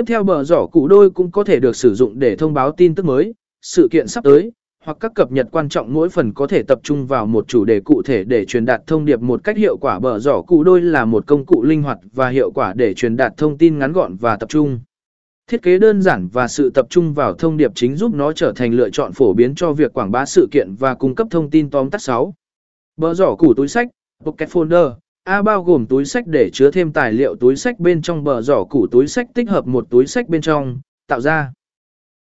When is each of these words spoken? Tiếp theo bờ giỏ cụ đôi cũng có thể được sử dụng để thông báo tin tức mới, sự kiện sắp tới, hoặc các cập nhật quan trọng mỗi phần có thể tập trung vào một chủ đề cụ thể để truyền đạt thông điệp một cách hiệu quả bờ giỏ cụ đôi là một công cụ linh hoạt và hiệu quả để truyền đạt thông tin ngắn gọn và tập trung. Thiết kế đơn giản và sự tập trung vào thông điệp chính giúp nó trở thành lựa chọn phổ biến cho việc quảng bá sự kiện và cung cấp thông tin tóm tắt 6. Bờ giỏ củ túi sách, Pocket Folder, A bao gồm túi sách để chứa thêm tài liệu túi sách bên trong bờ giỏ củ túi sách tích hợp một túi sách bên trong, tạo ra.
Tiếp 0.00 0.06
theo 0.06 0.24
bờ 0.24 0.44
giỏ 0.44 0.66
cụ 0.66 0.88
đôi 0.88 1.10
cũng 1.10 1.30
có 1.30 1.44
thể 1.44 1.60
được 1.60 1.76
sử 1.76 1.94
dụng 1.94 2.18
để 2.18 2.36
thông 2.36 2.54
báo 2.54 2.72
tin 2.72 2.94
tức 2.94 3.06
mới, 3.06 3.34
sự 3.62 3.88
kiện 3.90 4.08
sắp 4.08 4.24
tới, 4.24 4.52
hoặc 4.84 4.96
các 5.00 5.12
cập 5.14 5.32
nhật 5.32 5.48
quan 5.52 5.68
trọng 5.68 5.94
mỗi 5.94 6.08
phần 6.08 6.32
có 6.34 6.46
thể 6.46 6.62
tập 6.62 6.80
trung 6.82 7.06
vào 7.06 7.26
một 7.26 7.48
chủ 7.48 7.64
đề 7.64 7.80
cụ 7.80 8.02
thể 8.02 8.24
để 8.24 8.44
truyền 8.44 8.64
đạt 8.64 8.82
thông 8.86 9.04
điệp 9.04 9.20
một 9.20 9.44
cách 9.44 9.56
hiệu 9.56 9.76
quả 9.76 9.98
bờ 9.98 10.18
giỏ 10.18 10.42
cụ 10.42 10.64
đôi 10.64 10.80
là 10.80 11.04
một 11.04 11.26
công 11.26 11.46
cụ 11.46 11.62
linh 11.62 11.82
hoạt 11.82 11.98
và 12.12 12.28
hiệu 12.28 12.50
quả 12.50 12.72
để 12.76 12.94
truyền 12.94 13.16
đạt 13.16 13.32
thông 13.36 13.58
tin 13.58 13.78
ngắn 13.78 13.92
gọn 13.92 14.16
và 14.16 14.36
tập 14.36 14.48
trung. 14.48 14.80
Thiết 15.50 15.62
kế 15.62 15.78
đơn 15.78 16.02
giản 16.02 16.28
và 16.32 16.48
sự 16.48 16.70
tập 16.70 16.86
trung 16.90 17.14
vào 17.14 17.34
thông 17.34 17.56
điệp 17.56 17.72
chính 17.74 17.96
giúp 17.96 18.14
nó 18.14 18.32
trở 18.32 18.52
thành 18.52 18.74
lựa 18.74 18.90
chọn 18.90 19.12
phổ 19.12 19.32
biến 19.32 19.54
cho 19.54 19.72
việc 19.72 19.92
quảng 19.92 20.10
bá 20.10 20.26
sự 20.26 20.48
kiện 20.50 20.74
và 20.78 20.94
cung 20.94 21.14
cấp 21.14 21.26
thông 21.30 21.50
tin 21.50 21.70
tóm 21.70 21.90
tắt 21.90 22.02
6. 22.02 22.34
Bờ 22.96 23.14
giỏ 23.14 23.34
củ 23.34 23.54
túi 23.54 23.68
sách, 23.68 23.88
Pocket 24.24 24.48
Folder, 24.48 24.92
A 25.24 25.42
bao 25.42 25.64
gồm 25.64 25.86
túi 25.86 26.04
sách 26.04 26.26
để 26.26 26.50
chứa 26.52 26.70
thêm 26.70 26.92
tài 26.92 27.12
liệu 27.12 27.34
túi 27.36 27.56
sách 27.56 27.80
bên 27.80 28.02
trong 28.02 28.24
bờ 28.24 28.42
giỏ 28.42 28.64
củ 28.64 28.86
túi 28.86 29.06
sách 29.06 29.26
tích 29.34 29.48
hợp 29.48 29.66
một 29.66 29.86
túi 29.90 30.06
sách 30.06 30.28
bên 30.28 30.40
trong, 30.40 30.80
tạo 31.06 31.20
ra. 31.20 31.52